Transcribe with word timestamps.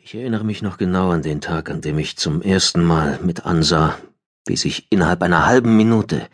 Ich 0.00 0.14
erinnere 0.14 0.44
mich 0.44 0.62
noch 0.62 0.78
genau 0.78 1.10
an 1.10 1.22
den 1.22 1.40
Tag, 1.40 1.68
an 1.70 1.80
dem 1.80 1.98
ich 1.98 2.16
zum 2.16 2.40
ersten 2.40 2.84
Mal 2.84 3.18
mit 3.20 3.44
ansah, 3.44 3.98
wie 4.46 4.56
sich 4.56 4.86
innerhalb 4.90 5.22
einer 5.22 5.44
halben 5.44 5.76
Minute 5.76 6.28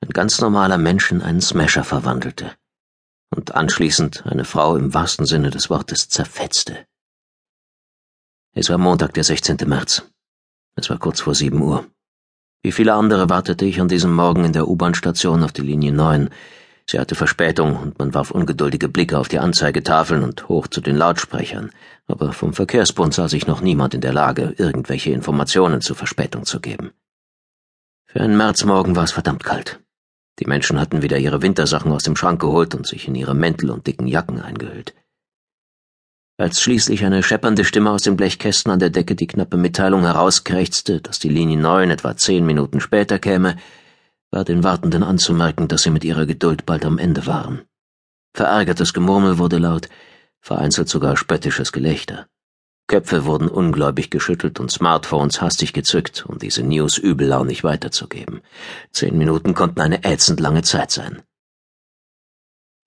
ein 0.00 0.08
ganz 0.08 0.40
normaler 0.40 0.78
Mensch 0.78 1.12
in 1.12 1.20
einen 1.20 1.42
Smasher 1.42 1.84
verwandelte 1.84 2.56
und 3.30 3.54
anschließend 3.54 4.24
eine 4.26 4.46
Frau 4.46 4.76
im 4.76 4.94
wahrsten 4.94 5.26
Sinne 5.26 5.50
des 5.50 5.68
Wortes 5.68 6.08
zerfetzte. 6.08 6.86
Es 8.54 8.70
war 8.70 8.78
Montag, 8.78 9.12
der 9.12 9.24
16. 9.24 9.58
März. 9.66 10.10
Es 10.74 10.88
war 10.88 10.98
kurz 10.98 11.20
vor 11.20 11.34
sieben 11.34 11.60
Uhr. 11.60 11.86
Wie 12.62 12.72
viele 12.72 12.94
andere 12.94 13.28
wartete 13.28 13.66
ich 13.66 13.78
an 13.78 13.88
diesem 13.88 14.14
Morgen 14.14 14.46
in 14.46 14.54
der 14.54 14.68
U-Bahn-Station 14.68 15.42
auf 15.42 15.52
die 15.52 15.60
Linie 15.60 15.92
9, 15.92 16.30
Sie 16.88 17.00
hatte 17.00 17.16
Verspätung 17.16 17.76
und 17.76 17.98
man 17.98 18.14
warf 18.14 18.30
ungeduldige 18.30 18.88
Blicke 18.88 19.18
auf 19.18 19.26
die 19.26 19.40
Anzeigetafeln 19.40 20.22
und 20.22 20.48
hoch 20.48 20.68
zu 20.68 20.80
den 20.80 20.96
Lautsprechern, 20.96 21.72
aber 22.06 22.32
vom 22.32 22.52
Verkehrsbund 22.52 23.12
sah 23.12 23.28
sich 23.28 23.48
noch 23.48 23.60
niemand 23.60 23.94
in 23.94 24.00
der 24.00 24.12
Lage, 24.12 24.54
irgendwelche 24.56 25.10
Informationen 25.10 25.80
zur 25.80 25.96
Verspätung 25.96 26.44
zu 26.44 26.60
geben. 26.60 26.92
Für 28.06 28.20
einen 28.20 28.36
Märzmorgen 28.36 28.94
war 28.94 29.02
es 29.02 29.12
verdammt 29.12 29.42
kalt. 29.42 29.80
Die 30.38 30.46
Menschen 30.46 30.78
hatten 30.78 31.02
wieder 31.02 31.18
ihre 31.18 31.42
Wintersachen 31.42 31.90
aus 31.90 32.04
dem 32.04 32.14
Schrank 32.14 32.40
geholt 32.40 32.74
und 32.74 32.86
sich 32.86 33.08
in 33.08 33.16
ihre 33.16 33.34
Mäntel 33.34 33.70
und 33.70 33.86
dicken 33.86 34.06
Jacken 34.06 34.40
eingehüllt. 34.40 34.94
Als 36.38 36.60
schließlich 36.60 37.04
eine 37.04 37.22
scheppernde 37.22 37.64
Stimme 37.64 37.90
aus 37.90 38.02
den 38.02 38.16
Blechkästen 38.16 38.70
an 38.70 38.78
der 38.78 38.90
Decke 38.90 39.16
die 39.16 39.26
knappe 39.26 39.56
Mitteilung 39.56 40.02
herauskrächzte, 40.02 41.00
dass 41.00 41.18
die 41.18 41.30
Linie 41.30 41.58
9 41.58 41.90
etwa 41.90 42.16
zehn 42.16 42.44
Minuten 42.44 42.80
später 42.80 43.18
käme, 43.18 43.56
war 44.30 44.44
den 44.44 44.64
Wartenden 44.64 45.02
anzumerken, 45.02 45.68
dass 45.68 45.82
sie 45.82 45.90
mit 45.90 46.04
ihrer 46.04 46.26
Geduld 46.26 46.66
bald 46.66 46.84
am 46.84 46.98
Ende 46.98 47.26
waren. 47.26 47.62
Verärgertes 48.34 48.92
Gemurmel 48.92 49.38
wurde 49.38 49.58
laut, 49.58 49.88
vereinzelt 50.40 50.88
sogar 50.88 51.16
spöttisches 51.16 51.72
Gelächter. 51.72 52.26
Köpfe 52.88 53.24
wurden 53.24 53.48
ungläubig 53.48 54.10
geschüttelt 54.10 54.60
und 54.60 54.70
Smartphones 54.70 55.40
hastig 55.40 55.72
gezückt, 55.72 56.24
um 56.28 56.38
diese 56.38 56.62
News 56.62 56.98
übellaunig 56.98 57.64
weiterzugeben. 57.64 58.42
Zehn 58.92 59.18
Minuten 59.18 59.54
konnten 59.54 59.80
eine 59.80 60.04
ätzend 60.04 60.38
lange 60.38 60.62
Zeit 60.62 60.92
sein. 60.92 61.22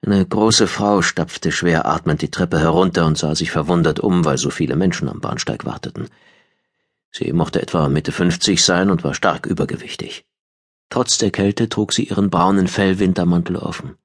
Eine 0.06 0.26
große 0.26 0.68
Frau 0.68 1.02
stapfte 1.02 1.52
schwer 1.52 1.86
atmend 1.86 2.22
die 2.22 2.32
Treppe 2.32 2.60
herunter 2.60 3.06
und 3.06 3.18
sah 3.18 3.36
sich 3.36 3.52
verwundert 3.52 4.00
um, 4.00 4.24
weil 4.24 4.38
so 4.38 4.50
viele 4.50 4.78
Menschen 4.78 5.10
am 5.10 5.20
Bahnsteig 5.20 5.66
warteten. 5.66 6.08
Sie 7.12 7.34
mochte 7.34 7.62
etwa 7.62 7.90
Mitte 7.90 8.14
fünfzig 8.14 8.64
sein 8.64 8.90
und 8.92 9.04
war 9.04 9.14
stark 9.14 9.48
übergewichtig. 9.48 10.26
Trotz 10.90 11.18
der 11.20 11.32
Kälte 11.32 11.70
trug 11.70 11.94
sie 11.94 12.06
ihren 12.06 12.30
braunen 12.30 12.68
Fellwintermantel 12.68 13.56
offen. 13.58 13.96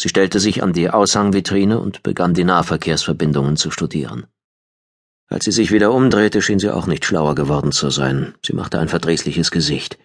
Sie 0.00 0.08
stellte 0.08 0.38
sich 0.38 0.62
an 0.62 0.72
die 0.72 0.90
Aushangvitrine 0.90 1.80
und 1.80 2.04
begann 2.04 2.34
die 2.34 2.44
Nahverkehrsverbindungen 2.44 3.56
zu 3.56 3.72
studieren. 3.72 4.26
Als 5.26 5.44
sie 5.44 5.52
sich 5.52 5.72
wieder 5.72 5.92
umdrehte, 5.92 6.40
schien 6.40 6.60
sie 6.60 6.70
auch 6.70 6.86
nicht 6.86 7.04
schlauer 7.04 7.34
geworden 7.34 7.72
zu 7.72 7.90
sein. 7.90 8.34
Sie 8.46 8.54
machte 8.54 8.78
ein 8.78 8.88
verdrießliches 8.88 9.50
Gesicht. 9.50 9.98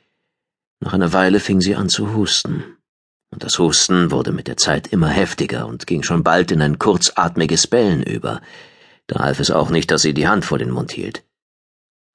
Nach 0.79 0.93
einer 0.93 1.13
Weile 1.13 1.39
fing 1.39 1.61
sie 1.61 1.75
an 1.75 1.89
zu 1.89 2.13
husten. 2.13 2.63
Und 3.29 3.43
das 3.43 3.57
Husten 3.57 4.11
wurde 4.11 4.31
mit 4.31 4.47
der 4.47 4.57
Zeit 4.57 4.87
immer 4.87 5.09
heftiger 5.09 5.67
und 5.67 5.87
ging 5.87 6.03
schon 6.03 6.23
bald 6.23 6.51
in 6.51 6.61
ein 6.61 6.77
kurzatmiges 6.79 7.67
Bellen 7.67 8.03
über. 8.03 8.41
Da 9.07 9.19
half 9.19 9.39
es 9.39 9.51
auch 9.51 9.69
nicht, 9.69 9.91
dass 9.91 10.01
sie 10.01 10.13
die 10.13 10.27
Hand 10.27 10.43
vor 10.43 10.57
den 10.57 10.71
Mund 10.71 10.91
hielt. 10.91 11.23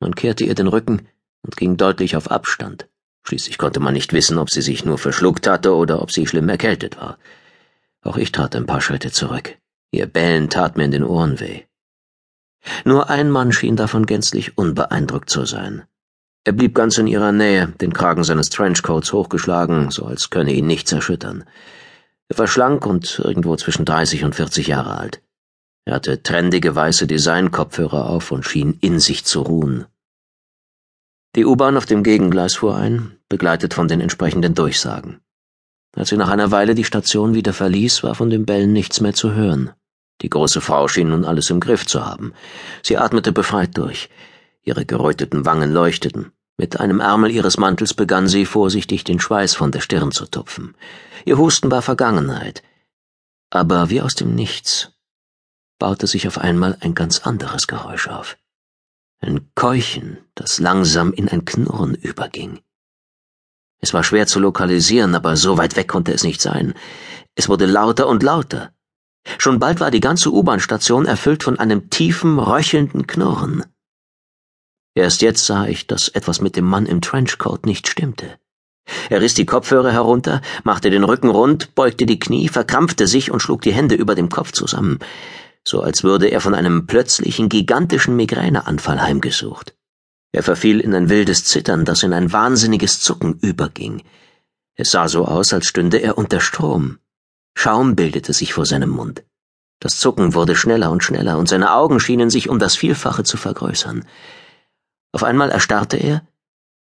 Man 0.00 0.14
kehrte 0.14 0.44
ihr 0.44 0.54
den 0.54 0.68
Rücken 0.68 1.08
und 1.42 1.56
ging 1.56 1.76
deutlich 1.76 2.14
auf 2.14 2.30
Abstand. 2.30 2.88
Schließlich 3.22 3.58
konnte 3.58 3.80
man 3.80 3.94
nicht 3.94 4.12
wissen, 4.12 4.38
ob 4.38 4.50
sie 4.50 4.62
sich 4.62 4.84
nur 4.84 4.98
verschluckt 4.98 5.46
hatte 5.46 5.74
oder 5.74 6.00
ob 6.02 6.10
sie 6.12 6.26
schlimm 6.26 6.48
erkältet 6.48 6.96
war. 6.96 7.18
Auch 8.02 8.16
ich 8.16 8.32
trat 8.32 8.56
ein 8.56 8.66
paar 8.66 8.80
Schritte 8.80 9.10
zurück. 9.10 9.56
Ihr 9.90 10.06
Bellen 10.06 10.50
tat 10.50 10.76
mir 10.76 10.84
in 10.84 10.90
den 10.90 11.04
Ohren 11.04 11.40
weh. 11.40 11.62
Nur 12.84 13.10
ein 13.10 13.30
Mann 13.30 13.52
schien 13.52 13.76
davon 13.76 14.06
gänzlich 14.06 14.58
unbeeindruckt 14.58 15.30
zu 15.30 15.44
sein. 15.44 15.84
Er 16.44 16.52
blieb 16.52 16.74
ganz 16.74 16.98
in 16.98 17.06
ihrer 17.06 17.32
Nähe, 17.32 17.68
den 17.80 17.92
Kragen 17.92 18.24
seines 18.24 18.50
Trenchcoats 18.50 19.12
hochgeschlagen, 19.12 19.90
so 19.90 20.06
als 20.06 20.30
könne 20.30 20.52
ihn 20.52 20.66
nichts 20.66 20.92
erschüttern. 20.92 21.44
Er 22.28 22.38
war 22.38 22.46
schlank 22.46 22.86
und 22.86 23.18
irgendwo 23.22 23.56
zwischen 23.56 23.84
dreißig 23.84 24.24
und 24.24 24.34
vierzig 24.34 24.68
Jahre 24.68 24.96
alt. 24.96 25.22
Er 25.84 25.94
hatte 25.94 26.22
trendige 26.22 26.74
weiße 26.74 27.06
Designkopfhörer 27.06 28.08
auf 28.08 28.30
und 28.30 28.44
schien 28.44 28.76
in 28.80 29.00
sich 29.00 29.24
zu 29.24 29.40
ruhen. 29.40 29.86
Die 31.36 31.44
U-Bahn 31.44 31.76
auf 31.76 31.86
dem 31.86 32.02
Gegengleis 32.02 32.54
fuhr 32.54 32.76
ein, 32.76 33.18
begleitet 33.28 33.74
von 33.74 33.88
den 33.88 34.00
entsprechenden 34.00 34.54
Durchsagen. 34.54 35.20
Als 35.94 36.08
sie 36.08 36.16
nach 36.16 36.28
einer 36.28 36.50
Weile 36.50 36.74
die 36.74 36.84
Station 36.84 37.34
wieder 37.34 37.52
verließ, 37.52 38.02
war 38.02 38.14
von 38.14 38.30
den 38.30 38.46
Bällen 38.46 38.72
nichts 38.72 39.00
mehr 39.00 39.14
zu 39.14 39.32
hören. 39.32 39.72
Die 40.22 40.30
große 40.30 40.60
Frau 40.60 40.88
schien 40.88 41.10
nun 41.10 41.24
alles 41.24 41.50
im 41.50 41.60
Griff 41.60 41.86
zu 41.86 42.04
haben. 42.04 42.32
Sie 42.82 42.96
atmete 42.96 43.32
befreit 43.32 43.76
durch. 43.76 44.08
Ihre 44.62 44.84
geröteten 44.84 45.44
Wangen 45.44 45.72
leuchteten. 45.72 46.32
Mit 46.56 46.80
einem 46.80 47.00
Ärmel 47.00 47.30
ihres 47.30 47.56
Mantels 47.56 47.94
begann 47.94 48.26
sie 48.26 48.44
vorsichtig 48.44 49.04
den 49.04 49.20
Schweiß 49.20 49.54
von 49.54 49.70
der 49.70 49.80
Stirn 49.80 50.10
zu 50.10 50.26
tupfen. 50.26 50.74
Ihr 51.24 51.38
Husten 51.38 51.70
war 51.70 51.82
Vergangenheit. 51.82 52.62
Aber 53.50 53.90
wie 53.90 54.02
aus 54.02 54.14
dem 54.14 54.34
Nichts 54.34 54.92
baute 55.78 56.08
sich 56.08 56.26
auf 56.26 56.38
einmal 56.38 56.76
ein 56.80 56.94
ganz 56.94 57.20
anderes 57.20 57.68
Geräusch 57.68 58.08
auf. 58.08 58.36
Ein 59.20 59.50
Keuchen, 59.56 60.18
das 60.36 60.60
langsam 60.60 61.12
in 61.12 61.28
ein 61.28 61.44
Knurren 61.44 61.96
überging. 61.96 62.60
Es 63.80 63.92
war 63.92 64.04
schwer 64.04 64.28
zu 64.28 64.38
lokalisieren, 64.38 65.16
aber 65.16 65.36
so 65.36 65.58
weit 65.58 65.74
weg 65.74 65.88
konnte 65.88 66.12
es 66.12 66.22
nicht 66.22 66.40
sein. 66.40 66.74
Es 67.34 67.48
wurde 67.48 67.66
lauter 67.66 68.06
und 68.06 68.22
lauter. 68.22 68.72
Schon 69.38 69.58
bald 69.58 69.80
war 69.80 69.90
die 69.90 70.00
ganze 70.00 70.32
U-Bahn-Station 70.32 71.06
erfüllt 71.06 71.42
von 71.42 71.58
einem 71.58 71.90
tiefen, 71.90 72.38
röchelnden 72.38 73.08
Knurren. 73.08 73.64
Erst 74.94 75.20
jetzt 75.20 75.46
sah 75.46 75.66
ich, 75.66 75.88
dass 75.88 76.08
etwas 76.08 76.40
mit 76.40 76.54
dem 76.54 76.64
Mann 76.64 76.86
im 76.86 77.00
Trenchcoat 77.00 77.66
nicht 77.66 77.88
stimmte. 77.88 78.38
Er 79.10 79.20
riss 79.20 79.34
die 79.34 79.46
Kopfhörer 79.46 79.92
herunter, 79.92 80.42
machte 80.62 80.90
den 80.90 81.04
Rücken 81.04 81.28
rund, 81.28 81.74
beugte 81.74 82.06
die 82.06 82.20
Knie, 82.20 82.48
verkrampfte 82.48 83.08
sich 83.08 83.32
und 83.32 83.40
schlug 83.40 83.62
die 83.62 83.72
Hände 83.72 83.96
über 83.96 84.14
dem 84.14 84.28
Kopf 84.28 84.52
zusammen 84.52 85.00
so 85.66 85.80
als 85.82 86.02
würde 86.02 86.28
er 86.28 86.40
von 86.40 86.54
einem 86.54 86.86
plötzlichen 86.86 87.48
gigantischen 87.48 88.16
Migräneanfall 88.16 89.00
heimgesucht. 89.00 89.74
Er 90.32 90.42
verfiel 90.42 90.80
in 90.80 90.94
ein 90.94 91.08
wildes 91.08 91.44
Zittern, 91.44 91.84
das 91.84 92.02
in 92.02 92.12
ein 92.12 92.32
wahnsinniges 92.32 93.00
Zucken 93.00 93.38
überging. 93.40 94.02
Es 94.74 94.90
sah 94.90 95.08
so 95.08 95.24
aus, 95.24 95.52
als 95.52 95.66
stünde 95.66 95.98
er 95.98 96.18
unter 96.18 96.40
Strom. 96.40 96.98
Schaum 97.54 97.96
bildete 97.96 98.32
sich 98.32 98.52
vor 98.52 98.66
seinem 98.66 98.90
Mund. 98.90 99.24
Das 99.80 99.98
Zucken 99.98 100.34
wurde 100.34 100.54
schneller 100.54 100.90
und 100.90 101.02
schneller, 101.02 101.38
und 101.38 101.48
seine 101.48 101.72
Augen 101.72 101.98
schienen 102.00 102.30
sich 102.30 102.48
um 102.48 102.58
das 102.58 102.76
Vielfache 102.76 103.24
zu 103.24 103.36
vergrößern. 103.36 104.04
Auf 105.12 105.24
einmal 105.24 105.50
erstarrte 105.50 105.96
er, 105.96 106.22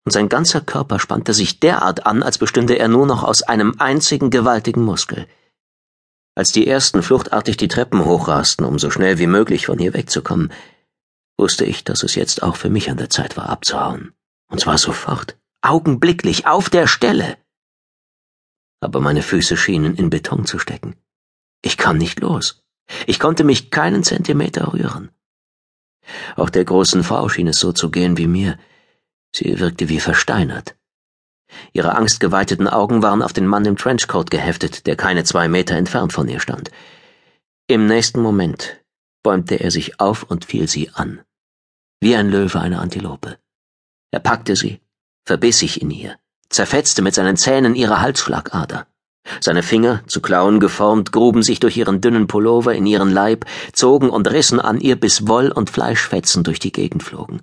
und 0.06 0.12
sein 0.12 0.30
ganzer 0.30 0.62
Körper 0.62 1.00
spannte 1.00 1.34
sich 1.34 1.60
derart 1.60 2.06
an, 2.06 2.24
als 2.24 2.38
bestünde 2.38 2.80
er 2.80 2.88
nur 2.88 3.06
noch 3.06 3.24
aus 3.24 3.44
einem 3.44 3.76
einzigen 3.80 4.30
gewaltigen 4.30 4.84
Muskel. 4.84 5.28
Als 6.40 6.54
die 6.54 6.68
ersten 6.68 7.04
fluchtartig 7.04 7.58
die 7.58 7.68
Treppen 7.68 8.06
hochrasten, 8.06 8.66
um 8.66 8.80
so 8.80 8.90
schnell 8.90 9.20
wie 9.20 9.28
möglich 9.28 9.66
von 9.66 9.78
hier 9.78 9.94
wegzukommen, 9.94 10.54
wusste 11.38 11.66
ich, 11.66 11.84
dass 11.84 12.02
es 12.02 12.16
jetzt 12.16 12.44
auch 12.44 12.56
für 12.56 12.70
mich 12.70 12.90
an 12.90 12.96
der 12.96 13.10
Zeit 13.10 13.36
war, 13.36 13.50
abzuhauen. 13.50 14.14
Und 14.50 14.62
zwar 14.62 14.78
sofort, 14.78 15.38
augenblicklich, 15.62 16.48
auf 16.48 16.70
der 16.70 16.88
Stelle. 16.88 17.38
Aber 18.80 19.02
meine 19.02 19.22
Füße 19.22 19.58
schienen 19.58 19.96
in 19.96 20.10
Beton 20.10 20.46
zu 20.46 20.60
stecken. 20.60 20.96
Ich 21.62 21.76
kam 21.76 21.98
nicht 21.98 22.22
los. 22.22 22.64
Ich 23.06 23.20
konnte 23.20 23.44
mich 23.44 23.70
keinen 23.70 24.06
Zentimeter 24.06 24.72
rühren. 24.72 25.12
Auch 26.38 26.50
der 26.50 26.64
großen 26.64 27.04
Frau 27.04 27.28
schien 27.28 27.48
es 27.48 27.60
so 27.60 27.74
zu 27.74 27.92
gehen 27.92 28.16
wie 28.16 28.28
mir. 28.28 28.58
Sie 29.36 29.60
wirkte 29.60 29.90
wie 29.90 30.00
versteinert. 30.00 30.78
Ihre 31.74 31.96
angstgeweiteten 31.96 32.68
Augen 32.68 33.02
waren 33.02 33.22
auf 33.22 33.34
den 33.34 33.48
Mann 33.48 33.66
im 33.66 33.78
Trenchcoat 33.78 34.32
geheftet, 34.32 34.88
der 34.88 34.96
keine 34.96 35.24
zwei 35.24 35.48
Meter 35.48 35.76
entfernt 35.76 36.14
von 36.14 36.28
ihr 36.28 36.40
stand. 36.40 36.72
Im 37.68 37.86
nächsten 37.86 38.22
Moment 38.22 38.82
bäumte 39.24 39.56
er 39.56 39.72
sich 39.72 40.00
auf 40.00 40.24
und 40.24 40.46
fiel 40.46 40.68
sie 40.68 40.90
an. 40.94 41.22
Wie 42.02 42.16
ein 42.16 42.30
Löwe 42.30 42.60
eine 42.60 42.80
Antilope. 42.80 43.38
Er 44.12 44.20
packte 44.20 44.56
sie, 44.56 44.80
verbiss 45.26 45.60
sich 45.60 45.82
in 45.82 45.92
ihr, 45.92 46.18
zerfetzte 46.50 47.02
mit 47.02 47.14
seinen 47.14 47.38
Zähnen 47.38 47.76
ihre 47.76 48.02
Halsschlagader. 48.02 48.88
Seine 49.42 49.62
Finger, 49.62 50.02
zu 50.08 50.22
Klauen 50.22 50.60
geformt, 50.60 51.12
gruben 51.12 51.44
sich 51.44 51.60
durch 51.60 51.78
ihren 51.78 52.02
dünnen 52.02 52.28
Pullover 52.28 52.74
in 52.74 52.86
ihren 52.86 53.12
Leib, 53.12 53.46
zogen 53.74 54.10
und 54.10 54.32
rissen 54.32 54.60
an 54.60 54.80
ihr, 54.80 55.00
bis 55.00 55.28
Woll- 55.28 55.52
und 55.52 55.70
Fleischfetzen 55.70 56.44
durch 56.44 56.60
die 56.60 56.72
Gegend 56.72 57.04
flogen. 57.04 57.42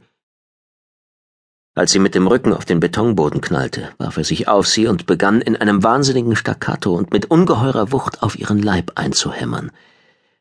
Als 1.78 1.92
sie 1.92 1.98
mit 1.98 2.14
dem 2.14 2.26
Rücken 2.26 2.54
auf 2.54 2.64
den 2.64 2.80
Betonboden 2.80 3.42
knallte, 3.42 3.90
warf 3.98 4.16
er 4.16 4.24
sich 4.24 4.48
auf 4.48 4.66
sie 4.66 4.86
und 4.86 5.04
begann 5.04 5.42
in 5.42 5.56
einem 5.56 5.82
wahnsinnigen 5.82 6.34
Staccato 6.34 6.94
und 6.94 7.12
mit 7.12 7.26
ungeheurer 7.26 7.92
Wucht 7.92 8.22
auf 8.22 8.38
ihren 8.38 8.62
Leib 8.62 8.92
einzuhämmern. 8.94 9.70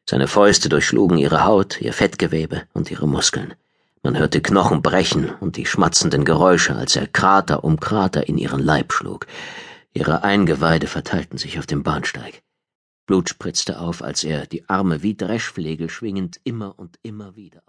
Seine 0.09 0.29
Fäuste 0.29 0.69
durchschlugen 0.69 1.17
ihre 1.17 1.43
Haut, 1.43 1.81
ihr 1.81 1.91
Fettgewebe 1.91 2.63
und 2.71 2.89
ihre 2.89 3.05
Muskeln. 3.05 3.53
Man 4.01 4.17
hörte 4.17 4.39
Knochen 4.39 4.81
brechen 4.81 5.29
und 5.41 5.57
die 5.57 5.65
schmatzenden 5.65 6.23
Geräusche, 6.23 6.73
als 6.73 6.95
er 6.95 7.05
Krater 7.05 7.65
um 7.65 7.81
Krater 7.81 8.29
in 8.29 8.37
ihren 8.37 8.61
Leib 8.61 8.93
schlug. 8.93 9.27
Ihre 9.91 10.23
Eingeweide 10.23 10.87
verteilten 10.87 11.37
sich 11.37 11.59
auf 11.59 11.65
dem 11.65 11.83
Bahnsteig. 11.83 12.43
Blut 13.07 13.27
spritzte 13.27 13.81
auf, 13.81 14.01
als 14.01 14.23
er, 14.23 14.45
die 14.45 14.69
Arme 14.69 15.03
wie 15.03 15.17
Dreschflegel 15.17 15.89
schwingend, 15.89 16.39
immer 16.45 16.79
und 16.79 16.97
immer 17.03 17.35
wieder 17.35 17.61